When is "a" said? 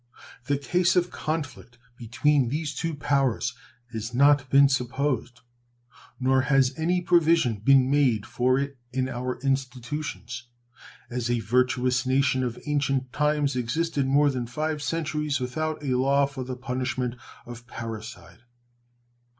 1.05-1.09, 11.29-11.39, 15.83-15.95